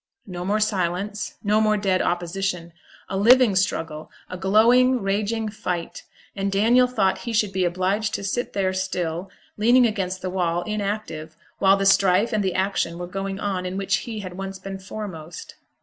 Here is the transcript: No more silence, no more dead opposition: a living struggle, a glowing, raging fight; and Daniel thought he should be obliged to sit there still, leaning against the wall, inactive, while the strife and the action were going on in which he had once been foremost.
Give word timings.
No 0.25 0.43
more 0.43 0.59
silence, 0.59 1.35
no 1.43 1.61
more 1.61 1.77
dead 1.77 2.01
opposition: 2.01 2.73
a 3.07 3.15
living 3.15 3.55
struggle, 3.55 4.09
a 4.31 4.35
glowing, 4.35 5.01
raging 5.03 5.47
fight; 5.47 6.05
and 6.35 6.51
Daniel 6.51 6.87
thought 6.87 7.19
he 7.19 7.33
should 7.33 7.53
be 7.53 7.65
obliged 7.65 8.15
to 8.15 8.23
sit 8.23 8.53
there 8.53 8.73
still, 8.73 9.29
leaning 9.57 9.85
against 9.85 10.23
the 10.23 10.31
wall, 10.31 10.63
inactive, 10.63 11.35
while 11.59 11.77
the 11.77 11.85
strife 11.85 12.33
and 12.33 12.43
the 12.43 12.55
action 12.55 12.97
were 12.97 13.05
going 13.05 13.39
on 13.39 13.63
in 13.63 13.77
which 13.77 13.97
he 13.97 14.21
had 14.21 14.35
once 14.35 14.57
been 14.57 14.79
foremost. 14.79 15.53